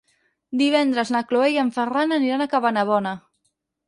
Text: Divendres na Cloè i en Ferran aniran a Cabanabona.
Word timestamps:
Divendres 0.59 1.11
na 1.15 1.19
Cloè 1.31 1.49
i 1.55 1.59
en 1.63 1.69
Ferran 1.75 2.15
aniran 2.15 2.45
a 2.47 2.47
Cabanabona. 2.55 3.13